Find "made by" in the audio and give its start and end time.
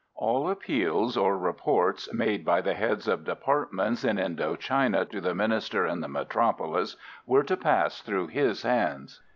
2.11-2.59